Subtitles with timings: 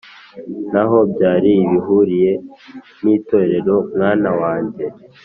[0.69, 2.31] ntaho byari bihuriye
[3.03, 4.85] n'itorero, mwana wanjye,